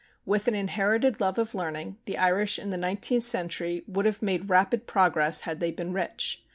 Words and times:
With 0.25 0.47
an 0.47 0.55
inherited 0.55 1.21
love 1.21 1.37
of 1.37 1.53
learning, 1.53 1.97
the 2.05 2.17
Irish 2.17 2.57
in 2.57 2.71
the 2.71 2.77
nineteenth 2.77 3.21
century 3.21 3.83
would 3.85 4.07
have 4.07 4.23
made 4.23 4.49
rapid 4.49 4.87
progress 4.87 5.41
had 5.41 5.59
they 5.59 5.69
been 5.71 5.93
rich. 5.93 6.41